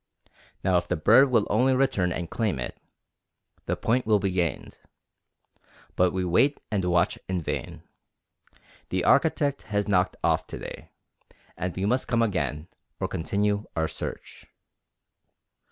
Now 0.63 0.77
if 0.79 0.87
the 0.87 0.95
bird 0.95 1.29
will 1.29 1.45
only 1.51 1.75
return 1.75 2.11
and 2.11 2.27
claim 2.27 2.57
it, 2.57 2.75
the 3.67 3.75
point 3.77 4.07
will 4.07 4.17
be 4.17 4.31
gained. 4.31 4.79
But 5.95 6.11
we 6.11 6.25
wait 6.25 6.59
and 6.71 6.83
watch 6.85 7.19
in 7.29 7.39
vain. 7.39 7.83
The 8.89 9.03
architect 9.05 9.61
has 9.69 9.87
knocked 9.87 10.17
off 10.23 10.47
to 10.47 10.57
day, 10.57 10.89
and 11.55 11.75
we 11.75 11.85
must 11.85 12.07
come 12.07 12.23
again, 12.23 12.67
or 12.99 13.07
continue 13.07 13.65
our 13.75 13.87
search. 13.87 14.47